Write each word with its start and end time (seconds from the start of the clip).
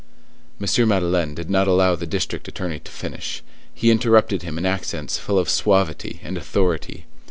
M. 0.59 0.87
Madeleine 0.87 1.35
did 1.35 1.47
not 1.51 1.67
allow 1.67 1.95
the 1.95 2.07
district 2.07 2.47
attorney 2.47 2.79
to 2.79 2.91
finish; 2.91 3.43
he 3.71 3.91
interrupted 3.91 4.41
him 4.41 4.57
in 4.57 4.65
accents 4.65 5.19
full 5.19 5.37
of 5.37 5.47
suavity 5.47 6.19
and 6.23 6.37
authority. 6.39 7.05